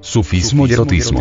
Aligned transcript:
Sufismo 0.00 0.66
y 0.66 0.72
erotismo. 0.72 1.20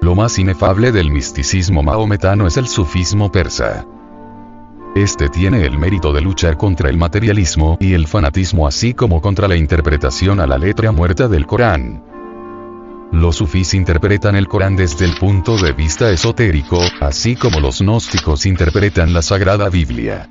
Lo 0.00 0.14
más 0.14 0.38
inefable 0.38 0.92
del 0.92 1.10
misticismo 1.10 1.82
maometano 1.82 2.46
es 2.46 2.56
el 2.56 2.68
sufismo 2.68 3.32
persa. 3.32 3.86
Este 4.98 5.28
tiene 5.28 5.64
el 5.64 5.78
mérito 5.78 6.12
de 6.12 6.20
luchar 6.20 6.56
contra 6.56 6.90
el 6.90 6.96
materialismo 6.96 7.76
y 7.78 7.92
el 7.92 8.08
fanatismo 8.08 8.66
así 8.66 8.94
como 8.94 9.20
contra 9.20 9.46
la 9.46 9.54
interpretación 9.54 10.40
a 10.40 10.46
la 10.48 10.58
letra 10.58 10.90
muerta 10.90 11.28
del 11.28 11.46
Corán. 11.46 12.02
Los 13.12 13.36
sufís 13.36 13.74
interpretan 13.74 14.34
el 14.34 14.48
Corán 14.48 14.74
desde 14.74 15.04
el 15.04 15.14
punto 15.14 15.56
de 15.56 15.70
vista 15.72 16.10
esotérico, 16.10 16.80
así 17.00 17.36
como 17.36 17.60
los 17.60 17.80
gnósticos 17.80 18.44
interpretan 18.44 19.12
la 19.12 19.22
Sagrada 19.22 19.68
Biblia. 19.68 20.28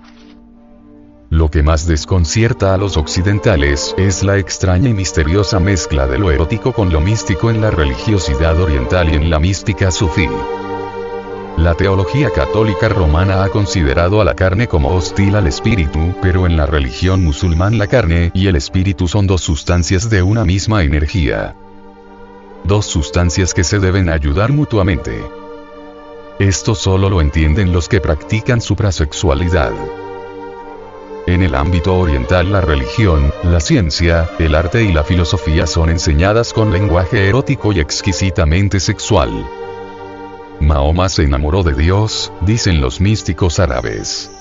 Lo 1.29 1.49
que 1.49 1.63
más 1.63 1.87
desconcierta 1.87 2.73
a 2.73 2.77
los 2.77 2.97
occidentales 2.97 3.95
es 3.97 4.21
la 4.21 4.37
extraña 4.37 4.89
y 4.89 4.93
misteriosa 4.93 5.61
mezcla 5.61 6.07
de 6.07 6.19
lo 6.19 6.29
erótico 6.29 6.73
con 6.73 6.91
lo 6.91 6.99
místico 6.99 7.49
en 7.51 7.61
la 7.61 7.71
religiosidad 7.71 8.59
oriental 8.59 9.13
y 9.13 9.15
en 9.15 9.29
la 9.29 9.39
mística 9.39 9.91
sufí. 9.91 10.27
La 11.67 11.75
teología 11.75 12.29
católica 12.29 12.87
romana 12.87 13.43
ha 13.43 13.49
considerado 13.49 14.21
a 14.21 14.23
la 14.23 14.35
carne 14.35 14.69
como 14.69 14.95
hostil 14.95 15.35
al 15.35 15.47
espíritu, 15.47 16.15
pero 16.21 16.45
en 16.45 16.55
la 16.55 16.65
religión 16.65 17.25
musulmán 17.25 17.77
la 17.77 17.87
carne 17.87 18.31
y 18.33 18.47
el 18.47 18.55
espíritu 18.55 19.09
son 19.09 19.27
dos 19.27 19.41
sustancias 19.41 20.09
de 20.09 20.23
una 20.23 20.45
misma 20.45 20.83
energía. 20.83 21.57
Dos 22.63 22.85
sustancias 22.85 23.53
que 23.53 23.65
se 23.65 23.79
deben 23.79 24.07
ayudar 24.07 24.53
mutuamente. 24.53 25.21
Esto 26.39 26.73
solo 26.73 27.09
lo 27.09 27.19
entienden 27.19 27.73
los 27.73 27.89
que 27.89 27.99
practican 27.99 28.61
suprasexualidad. 28.61 29.73
En 31.25 31.43
el 31.43 31.53
ámbito 31.53 31.97
oriental 31.97 32.49
la 32.49 32.61
religión, 32.61 33.33
la 33.43 33.59
ciencia, 33.59 34.29
el 34.39 34.55
arte 34.55 34.85
y 34.85 34.93
la 34.93 35.03
filosofía 35.03 35.67
son 35.67 35.89
enseñadas 35.89 36.53
con 36.53 36.71
lenguaje 36.71 37.27
erótico 37.27 37.73
y 37.73 37.81
exquisitamente 37.81 38.79
sexual. 38.79 39.45
Mahoma 40.59 41.09
se 41.09 41.23
enamoró 41.23 41.63
de 41.63 41.73
Dios, 41.73 42.31
dicen 42.41 42.81
los 42.81 42.99
místicos 42.99 43.59
árabes. 43.59 44.31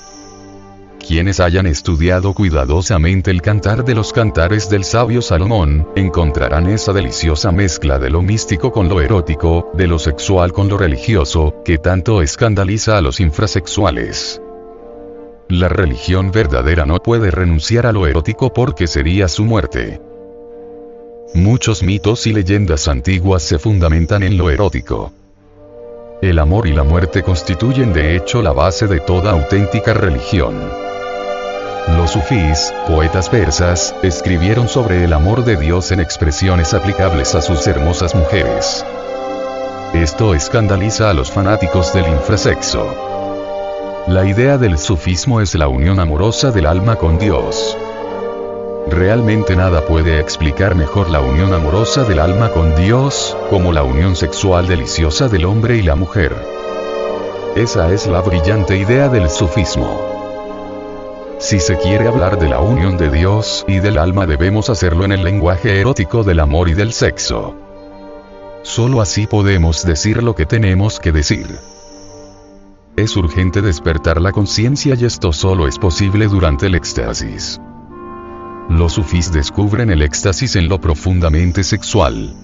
Quienes 1.07 1.39
hayan 1.39 1.67
estudiado 1.67 2.35
cuidadosamente 2.35 3.31
el 3.31 3.41
cantar 3.41 3.85
de 3.85 3.95
los 3.95 4.13
cantares 4.13 4.69
del 4.69 4.83
sabio 4.83 5.23
Salomón, 5.23 5.87
encontrarán 5.95 6.69
esa 6.69 6.93
deliciosa 6.93 7.53
mezcla 7.53 8.01
de 8.01 8.11
lo 8.11 8.23
místico 8.23 8.73
con 8.73 8.89
lo 8.89 9.01
erótico, 9.01 9.71
de 9.75 9.87
lo 9.87 10.01
sexual 10.01 10.53
con 10.53 10.69
lo 10.69 10.79
religioso, 10.79 11.63
que 11.65 11.79
tanto 11.79 12.23
escandaliza 12.23 12.99
a 12.99 13.03
los 13.03 13.21
infrasexuales. 13.21 14.43
La 15.49 15.69
religión 15.69 16.33
verdadera 16.33 16.87
no 16.87 16.97
puede 16.97 17.31
renunciar 17.31 17.87
a 17.87 17.93
lo 17.93 18.09
erótico 18.09 18.53
porque 18.53 18.89
sería 18.89 19.29
su 19.29 19.45
muerte. 19.45 20.01
Muchos 21.35 21.85
mitos 21.85 22.27
y 22.27 22.33
leyendas 22.33 22.89
antiguas 22.89 23.45
se 23.45 23.61
fundamentan 23.61 24.25
en 24.25 24.37
lo 24.37 24.51
erótico. 24.51 25.13
El 26.23 26.39
amor 26.39 26.67
y 26.67 26.73
la 26.73 26.83
muerte 26.83 27.23
constituyen 27.23 27.93
de 27.93 28.17
hecho 28.17 28.41
la 28.41 28.53
base 28.53 28.87
de 28.87 29.01
toda 29.01 29.33
auténtica 29.33 29.93
religión. 29.93 30.55
Los 31.95 32.13
sufís, 32.13 32.73
poetas 32.87 33.29
persas, 33.29 33.95
escribieron 34.03 34.67
sobre 34.67 35.05
el 35.05 35.13
amor 35.13 35.45
de 35.45 35.57
Dios 35.57 35.93
en 35.93 36.01
expresiones 36.01 36.73
aplicables 36.73 37.35
a 37.35 37.43
sus 37.43 37.67
hermosas 37.67 38.15
mujeres. 38.15 38.83
Esto 39.93 40.35
escandaliza 40.35 41.11
a 41.11 41.15
los 41.15 41.31
fanáticos 41.31 41.93
del 41.93 42.09
infrasexo. 42.09 44.05
La 44.09 44.25
idea 44.25 44.57
del 44.57 44.79
sufismo 44.79 45.43
es 45.43 45.55
la 45.55 45.69
unión 45.69 46.01
amorosa 46.01 46.51
del 46.51 46.65
alma 46.65 46.97
con 46.97 47.19
Dios. 47.19 47.77
Realmente 48.89 49.57
nada 49.57 49.85
puede 49.85 50.21
explicar 50.21 50.77
mejor 50.77 51.11
la 51.11 51.21
unión 51.21 51.53
amorosa 51.53 52.05
del 52.05 52.21
alma 52.21 52.51
con 52.51 52.77
Dios, 52.77 53.37
como 53.51 53.73
la 53.73 53.83
unión 53.83 54.15
sexual 54.15 54.69
deliciosa 54.69 55.29
del 55.29 55.45
hombre 55.45 55.77
y 55.77 55.83
la 55.83 55.97
mujer. 55.97 56.35
Esa 57.57 57.93
es 57.93 58.07
la 58.07 58.21
brillante 58.21 58.77
idea 58.77 59.09
del 59.09 59.29
sufismo. 59.29 60.17
Si 61.39 61.59
se 61.59 61.77
quiere 61.79 62.07
hablar 62.07 62.39
de 62.39 62.49
la 62.49 62.61
unión 62.61 62.97
de 62.97 63.11
Dios 63.11 63.65
y 63.67 63.81
del 63.81 63.99
alma 63.99 64.25
debemos 64.25 64.71
hacerlo 64.71 65.05
en 65.05 65.13
el 65.13 65.25
lenguaje 65.25 65.81
erótico 65.81 66.23
del 66.23 66.39
amor 66.39 66.69
y 66.69 66.75
del 66.75 66.93
sexo. 66.93 67.57
Solo 68.63 69.01
así 69.01 69.27
podemos 69.27 69.85
decir 69.85 70.23
lo 70.23 70.35
que 70.35 70.47
tenemos 70.47 71.01
que 71.01 71.13
decir. 71.13 71.47
Es 72.97 73.17
urgente 73.17 73.63
despertar 73.63 74.21
la 74.21 74.33
conciencia 74.33 74.95
y 74.95 75.05
esto 75.05 75.33
solo 75.33 75.67
es 75.67 75.79
posible 75.79 76.29
durante 76.29 76.67
el 76.67 76.75
éxtasis. 76.75 77.61
Los 78.69 78.95
sufís 78.95 79.33
descubren 79.33 79.91
el 79.91 80.03
éxtasis 80.03 80.57
en 80.57 80.69
lo 80.69 80.81
profundamente 80.81 81.63
sexual. 81.63 82.35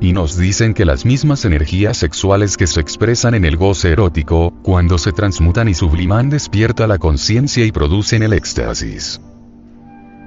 Y 0.00 0.12
nos 0.12 0.36
dicen 0.36 0.74
que 0.74 0.84
las 0.84 1.04
mismas 1.04 1.44
energías 1.44 1.96
sexuales 1.96 2.56
que 2.56 2.66
se 2.66 2.80
expresan 2.80 3.34
en 3.34 3.44
el 3.44 3.56
goce 3.56 3.90
erótico, 3.90 4.52
cuando 4.62 4.98
se 4.98 5.12
transmutan 5.12 5.68
y 5.68 5.74
subliman 5.74 6.30
despierta 6.30 6.86
la 6.86 6.98
conciencia 6.98 7.64
y 7.64 7.72
producen 7.72 8.22
el 8.22 8.34
éxtasis. 8.34 9.20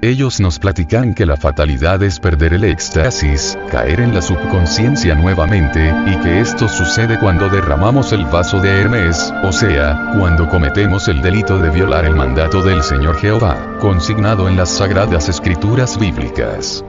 Ellos 0.04 0.40
nos 0.40 0.58
platican 0.58 1.14
que 1.14 1.24
la 1.24 1.36
fatalidad 1.36 2.02
es 2.02 2.18
perder 2.18 2.54
el 2.54 2.64
éxtasis, 2.64 3.56
caer 3.70 4.00
en 4.00 4.12
la 4.12 4.20
subconsciencia 4.20 5.14
nuevamente, 5.14 5.94
y 6.08 6.16
que 6.16 6.40
esto 6.40 6.68
sucede 6.68 7.20
cuando 7.20 7.48
derramamos 7.48 8.12
el 8.12 8.24
vaso 8.24 8.58
de 8.58 8.80
Hermes, 8.80 9.32
o 9.44 9.52
sea, 9.52 10.10
cuando 10.18 10.48
cometemos 10.48 11.06
el 11.06 11.22
delito 11.22 11.56
de 11.56 11.70
violar 11.70 12.04
el 12.04 12.16
mandato 12.16 12.64
del 12.64 12.82
Señor 12.82 13.16
Jehová, 13.18 13.78
consignado 13.78 14.48
en 14.48 14.56
las 14.56 14.70
sagradas 14.70 15.28
escrituras 15.28 15.96
bíblicas. 15.96 16.84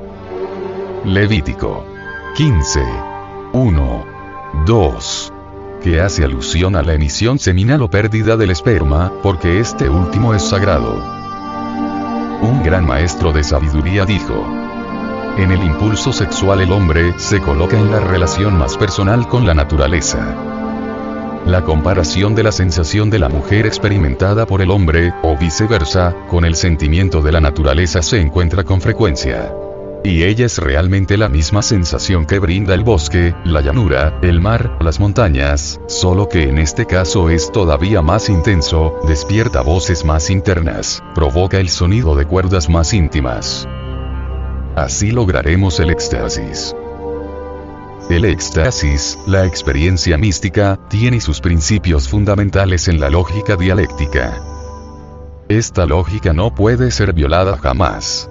Levítico 1.05 1.85
15. 2.35 2.79
1. 3.53 4.05
2 4.65 5.33
que 5.83 5.99
hace 5.99 6.23
alusión 6.23 6.77
a 6.77 6.81
la 6.81 6.93
emisión 6.93 7.37
seminal 7.37 7.81
o 7.83 7.89
pérdida 7.89 8.37
del 8.37 8.51
esperma, 8.51 9.11
porque 9.21 9.59
este 9.59 9.89
último 9.89 10.33
es 10.33 10.41
sagrado. 10.41 11.22
Un 12.43 12.61
gran 12.61 12.85
maestro 12.85 13.31
de 13.31 13.41
sabiduría 13.41 14.03
dijo, 14.03 14.45
en 15.37 15.49
el 15.49 15.63
impulso 15.63 16.11
sexual 16.11 16.59
el 16.59 16.73
hombre 16.73 17.17
se 17.17 17.39
coloca 17.39 17.79
en 17.79 17.89
la 17.89 18.01
relación 18.01 18.57
más 18.57 18.75
personal 18.75 19.29
con 19.29 19.47
la 19.47 19.53
naturaleza. 19.53 20.19
La 21.45 21.63
comparación 21.63 22.35
de 22.35 22.43
la 22.43 22.51
sensación 22.51 23.09
de 23.09 23.19
la 23.19 23.29
mujer 23.29 23.65
experimentada 23.65 24.45
por 24.45 24.61
el 24.61 24.71
hombre, 24.71 25.13
o 25.23 25.37
viceversa, 25.37 26.13
con 26.29 26.43
el 26.43 26.55
sentimiento 26.55 27.21
de 27.21 27.31
la 27.31 27.39
naturaleza 27.39 28.01
se 28.01 28.19
encuentra 28.19 28.65
con 28.65 28.81
frecuencia. 28.81 29.53
Y 30.05 30.23
ella 30.23 30.45
es 30.47 30.57
realmente 30.57 31.17
la 31.17 31.29
misma 31.29 31.61
sensación 31.61 32.25
que 32.25 32.39
brinda 32.39 32.73
el 32.73 32.83
bosque, 32.83 33.33
la 33.45 33.61
llanura, 33.61 34.19
el 34.21 34.41
mar, 34.41 34.77
las 34.81 34.99
montañas, 34.99 35.79
solo 35.87 36.27
que 36.27 36.43
en 36.43 36.57
este 36.57 36.85
caso 36.85 37.29
es 37.29 37.49
todavía 37.53 38.01
más 38.01 38.27
intenso, 38.27 38.99
despierta 39.07 39.61
voces 39.61 40.03
más 40.03 40.29
internas, 40.29 41.01
provoca 41.15 41.57
el 41.57 41.69
sonido 41.69 42.15
de 42.15 42.25
cuerdas 42.25 42.69
más 42.69 42.93
íntimas. 42.93 43.65
Así 44.75 45.11
lograremos 45.11 45.79
el 45.79 45.89
éxtasis. 45.89 46.75
El 48.09 48.25
éxtasis, 48.25 49.17
la 49.25 49.45
experiencia 49.45 50.17
mística, 50.17 50.77
tiene 50.89 51.21
sus 51.21 51.39
principios 51.39 52.09
fundamentales 52.09 52.89
en 52.89 52.99
la 52.99 53.09
lógica 53.09 53.55
dialéctica. 53.55 54.43
Esta 55.47 55.85
lógica 55.85 56.33
no 56.33 56.53
puede 56.53 56.91
ser 56.91 57.13
violada 57.13 57.57
jamás. 57.57 58.29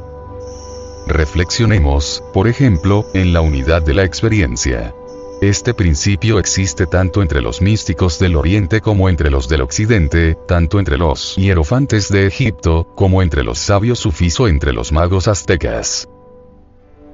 Reflexionemos, 1.07 2.23
por 2.33 2.49
ejemplo, 2.49 3.07
en 3.15 3.33
la 3.33 3.41
unidad 3.41 3.83
de 3.83 3.95
la 3.95 4.05
experiencia. 4.05 4.95
Este 5.41 5.75
principio 5.75 6.39
existe 6.39 6.87
tanto 6.87 7.21
entre 7.21 7.43
los 7.43 7.61
místicos 7.61 8.21
del 8.21 8.37
Oriente 8.37 8.81
como 8.81 9.09
entre 9.09 9.29
los 9.29 9.49
del 9.49 9.63
Occidente, 9.63 10.37
tanto 10.47 10.79
entre 10.79 10.99
los 10.99 11.35
hierofantes 11.35 12.09
de 12.09 12.27
Egipto, 12.27 12.87
como 12.95 13.23
entre 13.23 13.43
los 13.43 13.59
sabios 13.59 13.99
sufís 13.99 14.39
o 14.39 14.47
entre 14.47 14.73
los 14.73 14.93
magos 14.93 15.27
aztecas. 15.27 16.09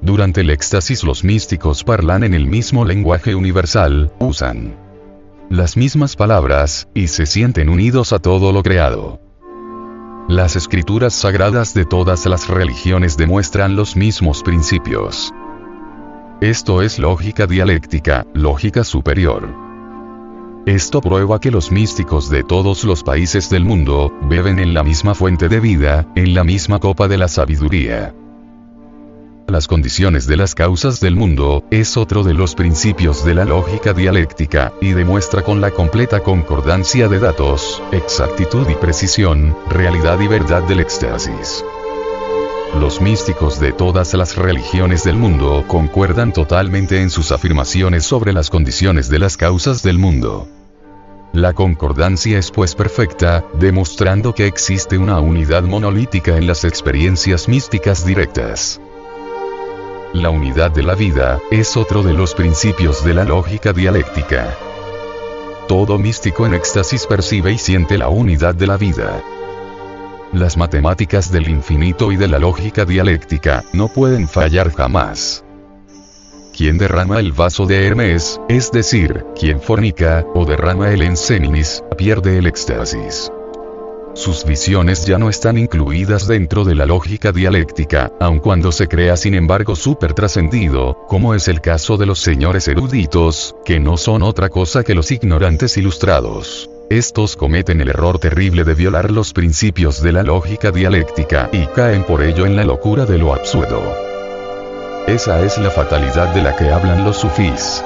Durante 0.02 0.42
el 0.42 0.50
éxtasis 0.50 1.02
los 1.02 1.24
místicos 1.24 1.82
parlan 1.84 2.22
en 2.22 2.34
el 2.34 2.46
mismo 2.46 2.84
lenguaje 2.84 3.34
universal, 3.34 4.12
usan 4.18 4.76
las 5.50 5.78
mismas 5.78 6.14
palabras, 6.14 6.88
y 6.92 7.06
se 7.06 7.24
sienten 7.24 7.70
unidos 7.70 8.12
a 8.12 8.18
todo 8.18 8.52
lo 8.52 8.62
creado. 8.62 9.18
Las 10.28 10.56
escrituras 10.56 11.14
sagradas 11.14 11.72
de 11.72 11.86
todas 11.86 12.26
las 12.26 12.48
religiones 12.48 13.16
demuestran 13.16 13.76
los 13.76 13.96
mismos 13.96 14.42
principios. 14.42 15.32
Esto 16.42 16.82
es 16.82 16.98
lógica 16.98 17.46
dialéctica, 17.46 18.26
lógica 18.34 18.84
superior. 18.84 19.48
Esto 20.66 21.00
prueba 21.00 21.40
que 21.40 21.50
los 21.50 21.72
místicos 21.72 22.28
de 22.28 22.44
todos 22.44 22.84
los 22.84 23.02
países 23.02 23.48
del 23.48 23.64
mundo, 23.64 24.12
beben 24.28 24.58
en 24.58 24.74
la 24.74 24.82
misma 24.82 25.14
fuente 25.14 25.48
de 25.48 25.60
vida, 25.60 26.06
en 26.14 26.34
la 26.34 26.44
misma 26.44 26.78
copa 26.78 27.08
de 27.08 27.16
la 27.16 27.28
sabiduría. 27.28 28.14
Las 29.48 29.66
condiciones 29.66 30.26
de 30.26 30.36
las 30.36 30.54
causas 30.54 31.00
del 31.00 31.16
mundo, 31.16 31.64
es 31.70 31.96
otro 31.96 32.22
de 32.22 32.34
los 32.34 32.54
principios 32.54 33.24
de 33.24 33.34
la 33.34 33.46
lógica 33.46 33.94
dialéctica, 33.94 34.74
y 34.82 34.92
demuestra 34.92 35.40
con 35.40 35.62
la 35.62 35.70
completa 35.70 36.20
concordancia 36.20 37.08
de 37.08 37.18
datos, 37.18 37.82
exactitud 37.90 38.68
y 38.68 38.74
precisión, 38.74 39.56
realidad 39.70 40.20
y 40.20 40.28
verdad 40.28 40.64
del 40.64 40.80
éxtasis. 40.80 41.64
Los 42.78 43.00
místicos 43.00 43.58
de 43.58 43.72
todas 43.72 44.12
las 44.12 44.36
religiones 44.36 45.04
del 45.04 45.16
mundo 45.16 45.64
concuerdan 45.66 46.34
totalmente 46.34 47.00
en 47.00 47.08
sus 47.08 47.32
afirmaciones 47.32 48.04
sobre 48.04 48.34
las 48.34 48.50
condiciones 48.50 49.08
de 49.08 49.18
las 49.18 49.38
causas 49.38 49.82
del 49.82 49.98
mundo. 49.98 50.46
La 51.32 51.54
concordancia 51.54 52.38
es 52.38 52.50
pues 52.50 52.74
perfecta, 52.74 53.46
demostrando 53.58 54.34
que 54.34 54.46
existe 54.46 54.98
una 54.98 55.20
unidad 55.20 55.62
monolítica 55.62 56.36
en 56.36 56.46
las 56.46 56.64
experiencias 56.64 57.48
místicas 57.48 58.04
directas. 58.04 58.78
La 60.14 60.30
unidad 60.30 60.70
de 60.70 60.82
la 60.82 60.94
vida, 60.94 61.38
es 61.50 61.76
otro 61.76 62.02
de 62.02 62.14
los 62.14 62.34
principios 62.34 63.04
de 63.04 63.12
la 63.12 63.24
lógica 63.24 63.74
dialéctica. 63.74 64.56
Todo 65.68 65.98
místico 65.98 66.46
en 66.46 66.54
éxtasis 66.54 67.06
percibe 67.06 67.52
y 67.52 67.58
siente 67.58 67.98
la 67.98 68.08
unidad 68.08 68.54
de 68.54 68.66
la 68.66 68.78
vida. 68.78 69.22
Las 70.32 70.56
matemáticas 70.56 71.30
del 71.30 71.50
infinito 71.50 72.10
y 72.10 72.16
de 72.16 72.26
la 72.26 72.38
lógica 72.38 72.86
dialéctica, 72.86 73.64
no 73.74 73.88
pueden 73.88 74.28
fallar 74.28 74.72
jamás. 74.72 75.44
Quien 76.56 76.78
derrama 76.78 77.20
el 77.20 77.32
vaso 77.32 77.66
de 77.66 77.86
Hermes, 77.86 78.40
es 78.48 78.72
decir, 78.72 79.26
quien 79.38 79.60
fornica, 79.60 80.24
o 80.34 80.46
derrama 80.46 80.90
el 80.90 81.02
encéninis, 81.02 81.84
pierde 81.98 82.38
el 82.38 82.46
éxtasis. 82.46 83.30
Sus 84.14 84.44
visiones 84.44 85.06
ya 85.06 85.18
no 85.18 85.28
están 85.28 85.58
incluidas 85.58 86.26
dentro 86.26 86.64
de 86.64 86.74
la 86.74 86.86
lógica 86.86 87.30
dialéctica, 87.30 88.12
aun 88.18 88.40
cuando 88.40 88.72
se 88.72 88.88
crea 88.88 89.16
sin 89.16 89.34
embargo 89.34 89.76
súper 89.76 90.12
trascendido, 90.12 91.04
como 91.06 91.34
es 91.34 91.46
el 91.48 91.60
caso 91.60 91.96
de 91.96 92.06
los 92.06 92.18
señores 92.18 92.66
eruditos, 92.66 93.54
que 93.64 93.78
no 93.78 93.96
son 93.96 94.22
otra 94.22 94.48
cosa 94.48 94.82
que 94.82 94.94
los 94.94 95.10
ignorantes 95.12 95.76
ilustrados. 95.76 96.68
Estos 96.90 97.36
cometen 97.36 97.80
el 97.80 97.90
error 97.90 98.18
terrible 98.18 98.64
de 98.64 98.74
violar 98.74 99.10
los 99.10 99.32
principios 99.32 100.02
de 100.02 100.12
la 100.12 100.22
lógica 100.22 100.70
dialéctica 100.70 101.50
y 101.52 101.66
caen 101.66 102.02
por 102.02 102.22
ello 102.22 102.46
en 102.46 102.56
la 102.56 102.64
locura 102.64 103.04
de 103.04 103.18
lo 103.18 103.34
absurdo. 103.34 103.82
Esa 105.06 105.42
es 105.44 105.58
la 105.58 105.70
fatalidad 105.70 106.34
de 106.34 106.42
la 106.42 106.56
que 106.56 106.70
hablan 106.70 107.04
los 107.04 107.18
sufís. 107.18 107.84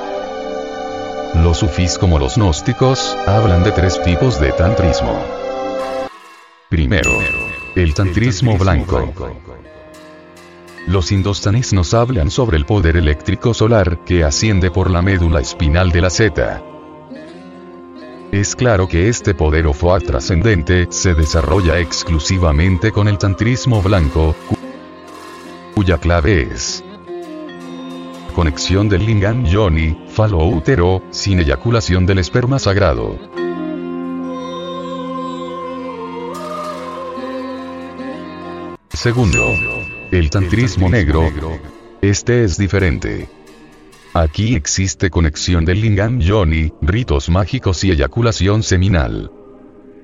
Los 1.35 1.59
sufís 1.59 1.99
como 1.99 2.19
los 2.19 2.37
gnósticos, 2.37 3.17
hablan 3.27 3.65
de 3.65 3.73
tres 3.73 4.01
tipos 4.03 4.41
de 4.41 4.53
tantrismo. 4.53 5.42
Primero, 6.73 7.19
el 7.75 7.93
tantrismo 7.93 8.57
blanco. 8.57 9.13
Los 10.87 11.13
indostanes 11.13 11.75
nos 11.75 11.93
hablan 11.93 12.31
sobre 12.31 12.57
el 12.57 12.65
poder 12.65 12.97
eléctrico 12.97 13.53
solar 13.53 14.03
que 14.07 14.25
asciende 14.25 14.71
por 14.71 14.91
la 14.91 15.03
médula 15.03 15.41
espinal 15.41 15.93
de 15.93 16.01
la 16.01 16.09
zeta. 16.09 16.63
Es 18.33 18.57
claro 18.57 18.89
que 18.89 19.11
este 19.11 19.35
poder 19.35 19.67
o 19.67 19.75
trascendente 20.01 20.87
se 20.89 21.13
desarrolla 21.13 21.79
exclusivamente 21.79 22.91
con 22.91 23.07
el 23.07 23.19
tantrismo 23.19 23.83
blanco, 23.83 24.35
cuya 25.75 25.99
clave 25.99 26.49
es 26.55 26.83
conexión 28.35 28.89
del 28.89 29.05
lingam 29.05 29.45
yoni, 29.45 30.07
falo 30.09 30.39
útero, 30.47 31.03
sin 31.11 31.41
eyaculación 31.41 32.07
del 32.07 32.21
esperma 32.21 32.59
sagrado. 32.59 33.42
Segundo, 38.95 39.57
el 40.11 40.29
tantrismo 40.29 40.89
negro. 40.91 41.23
Este 42.03 42.45
es 42.45 42.59
diferente. 42.59 43.27
Aquí 44.13 44.55
existe 44.55 45.09
conexión 45.09 45.65
del 45.65 45.81
lingam 45.81 46.21
yoni, 46.21 46.75
ritos 46.83 47.31
mágicos 47.31 47.83
y 47.85 47.91
eyaculación 47.91 48.63
seminal. 48.63 49.33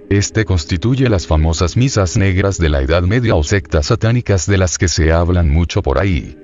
Este 0.08 0.46
constituye 0.46 1.10
las 1.10 1.26
famosas 1.26 1.76
misas 1.76 2.16
negras 2.16 2.56
de 2.56 2.70
la 2.70 2.80
Edad 2.80 3.02
Media 3.02 3.34
o 3.34 3.44
sectas 3.44 3.86
satánicas 3.86 4.46
de 4.46 4.56
las 4.56 4.78
que 4.78 4.88
se 4.88 5.12
hablan 5.12 5.50
mucho 5.50 5.82
por 5.82 5.98
ahí. 5.98 6.38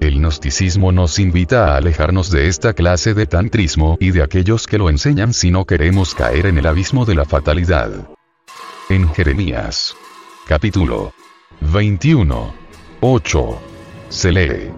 El 0.00 0.20
gnosticismo 0.20 0.92
nos 0.92 1.18
invita 1.18 1.74
a 1.74 1.76
alejarnos 1.76 2.30
de 2.30 2.48
esta 2.48 2.72
clase 2.72 3.12
de 3.12 3.26
tantrismo 3.26 3.98
y 4.00 4.12
de 4.12 4.22
aquellos 4.22 4.66
que 4.66 4.78
lo 4.78 4.88
enseñan 4.88 5.34
si 5.34 5.50
no 5.50 5.66
queremos 5.66 6.14
caer 6.14 6.46
en 6.46 6.56
el 6.56 6.66
abismo 6.66 7.04
de 7.04 7.16
la 7.16 7.26
fatalidad. 7.26 8.08
En 8.88 9.12
Jeremías. 9.12 9.94
Capítulo 10.46 11.12
21. 11.60 12.54
8. 13.00 13.58
Se 14.08 14.32
lee. 14.32 14.70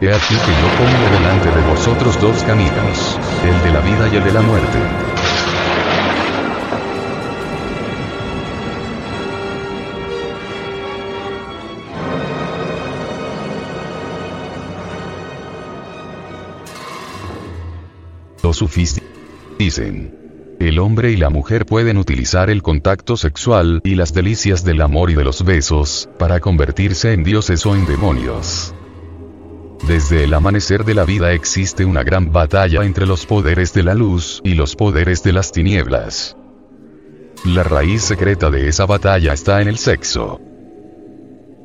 He 0.00 0.12
aquí 0.12 0.34
que 0.34 0.52
yo 0.52 0.68
pongo 0.78 1.10
delante 1.12 1.50
de 1.50 1.68
vosotros 1.68 2.20
dos 2.20 2.42
caminos, 2.44 3.18
el 3.44 3.62
de 3.62 3.72
la 3.72 3.80
vida 3.80 4.08
y 4.12 4.16
el 4.16 4.24
de 4.24 4.32
la 4.32 4.40
muerte. 4.40 4.78
Los 18.42 18.56
sufis 18.56 19.02
dicen, 19.58 20.19
el 20.60 20.78
hombre 20.78 21.10
y 21.10 21.16
la 21.16 21.30
mujer 21.30 21.64
pueden 21.64 21.96
utilizar 21.96 22.50
el 22.50 22.62
contacto 22.62 23.16
sexual 23.16 23.80
y 23.82 23.94
las 23.94 24.12
delicias 24.12 24.62
del 24.62 24.82
amor 24.82 25.10
y 25.10 25.14
de 25.14 25.24
los 25.24 25.42
besos, 25.42 26.08
para 26.18 26.38
convertirse 26.38 27.14
en 27.14 27.24
dioses 27.24 27.64
o 27.64 27.74
en 27.74 27.86
demonios. 27.86 28.74
Desde 29.88 30.24
el 30.24 30.34
amanecer 30.34 30.84
de 30.84 30.94
la 30.94 31.06
vida 31.06 31.32
existe 31.32 31.86
una 31.86 32.02
gran 32.02 32.30
batalla 32.30 32.84
entre 32.84 33.06
los 33.06 33.24
poderes 33.24 33.72
de 33.72 33.82
la 33.82 33.94
luz 33.94 34.42
y 34.44 34.52
los 34.52 34.76
poderes 34.76 35.22
de 35.22 35.32
las 35.32 35.50
tinieblas. 35.50 36.36
La 37.46 37.62
raíz 37.62 38.02
secreta 38.02 38.50
de 38.50 38.68
esa 38.68 38.84
batalla 38.84 39.32
está 39.32 39.62
en 39.62 39.68
el 39.68 39.78
sexo. 39.78 40.42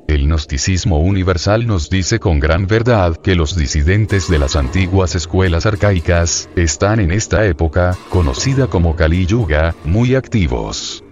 El 0.07 0.27
gnosticismo 0.27 0.99
universal 0.99 1.65
nos 1.65 1.89
dice 1.89 2.19
con 2.19 2.39
gran 2.39 2.67
verdad 2.67 3.17
que 3.17 3.33
los 3.33 3.55
disidentes 3.55 4.29
de 4.29 4.37
las 4.37 4.55
antiguas 4.55 5.15
escuelas 5.15 5.65
arcaicas, 5.65 6.47
están 6.55 6.99
en 6.99 7.09
esta 7.09 7.45
época, 7.47 7.97
conocida 8.09 8.67
como 8.67 8.95
Kali 8.95 9.25
Yuga, 9.25 9.73
muy 9.83 10.13
activos. 10.13 11.03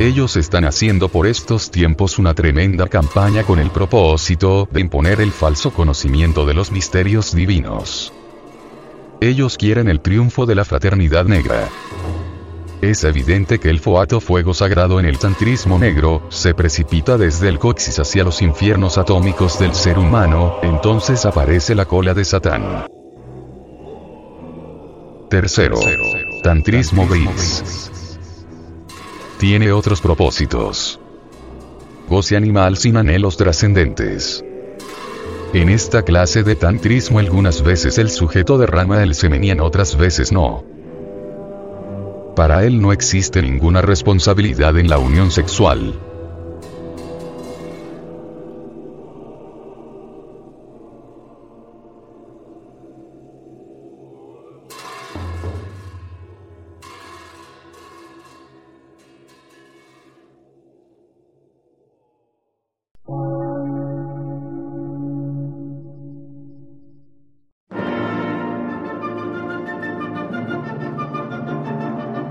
Ellos 0.00 0.36
están 0.36 0.64
haciendo 0.64 1.08
por 1.08 1.28
estos 1.28 1.70
tiempos 1.70 2.18
una 2.18 2.34
tremenda 2.34 2.88
campaña 2.88 3.44
con 3.44 3.60
el 3.60 3.70
propósito 3.70 4.68
de 4.72 4.80
imponer 4.80 5.20
el 5.20 5.30
falso 5.30 5.72
conocimiento 5.72 6.44
de 6.46 6.54
los 6.54 6.72
misterios 6.72 7.32
divinos. 7.32 8.12
Ellos 9.20 9.56
quieren 9.56 9.88
el 9.88 10.00
triunfo 10.00 10.46
de 10.46 10.56
la 10.56 10.64
fraternidad 10.64 11.26
negra. 11.26 11.68
Es 12.90 13.02
evidente 13.02 13.58
que 13.58 13.70
el 13.70 13.80
foato 13.80 14.20
fuego 14.20 14.52
sagrado 14.52 15.00
en 15.00 15.06
el 15.06 15.18
tantrismo 15.18 15.78
negro, 15.78 16.26
se 16.28 16.52
precipita 16.52 17.16
desde 17.16 17.48
el 17.48 17.58
coxis 17.58 17.98
hacia 17.98 18.24
los 18.24 18.42
infiernos 18.42 18.98
atómicos 18.98 19.58
del 19.58 19.74
ser 19.74 19.98
humano, 19.98 20.58
entonces 20.62 21.24
aparece 21.24 21.74
la 21.74 21.86
cola 21.86 22.12
de 22.12 22.26
Satán. 22.26 22.86
Tercero. 25.30 25.80
Tantrismo 26.42 27.08
gris. 27.08 27.90
Tiene 29.38 29.72
otros 29.72 30.02
propósitos. 30.02 31.00
Goce 32.06 32.36
animal 32.36 32.76
sin 32.76 32.98
anhelos 32.98 33.38
trascendentes. 33.38 34.44
En 35.54 35.70
esta 35.70 36.02
clase 36.02 36.42
de 36.42 36.54
tantrismo 36.54 37.18
algunas 37.18 37.62
veces 37.62 37.96
el 37.96 38.10
sujeto 38.10 38.58
derrama 38.58 39.02
el 39.02 39.14
semen 39.14 39.42
y 39.42 39.52
en 39.52 39.60
otras 39.62 39.96
veces 39.96 40.32
no. 40.32 40.73
Para 42.34 42.64
él 42.64 42.80
no 42.80 42.92
existe 42.92 43.42
ninguna 43.42 43.80
responsabilidad 43.80 44.76
en 44.76 44.88
la 44.88 44.98
unión 44.98 45.30
sexual. 45.30 45.94